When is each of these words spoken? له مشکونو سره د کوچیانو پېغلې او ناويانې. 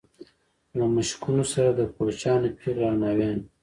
له 0.77 0.85
مشکونو 0.95 1.43
سره 1.53 1.69
د 1.73 1.81
کوچیانو 1.95 2.49
پېغلې 2.57 2.85
او 2.89 2.95
ناويانې. 3.01 3.45